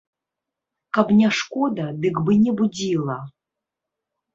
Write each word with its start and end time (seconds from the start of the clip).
Каб 0.99 1.11
не 1.19 1.29
шкода, 1.41 1.87
дык 2.09 2.15
бы 2.25 2.41
не 2.49 2.59
будзіла. 2.59 3.23